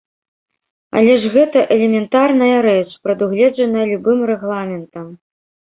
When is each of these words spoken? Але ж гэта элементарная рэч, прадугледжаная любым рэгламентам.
Але 1.01 1.13
ж 1.23 1.31
гэта 1.35 1.59
элементарная 1.77 2.57
рэч, 2.67 2.89
прадугледжаная 3.05 3.85
любым 3.95 4.19
рэгламентам. 4.33 5.07